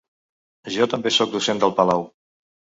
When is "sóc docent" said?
1.19-1.63